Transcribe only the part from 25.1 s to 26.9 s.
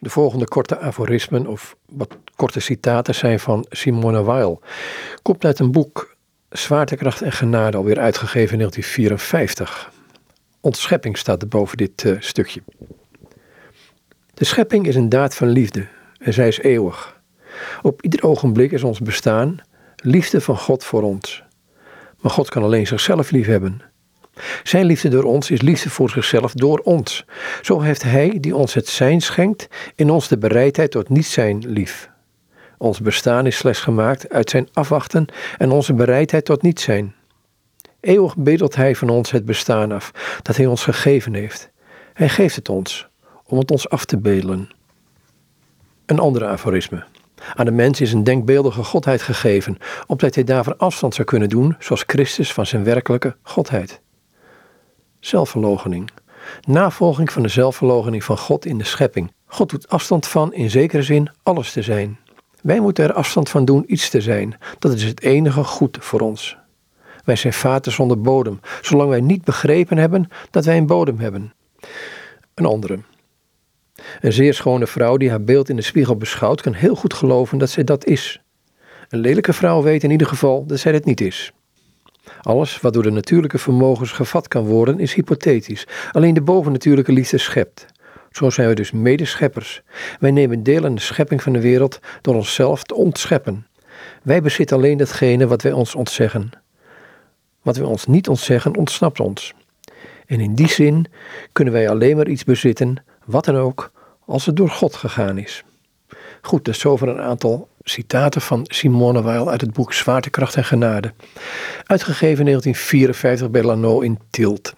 ons is liefde voor zichzelf door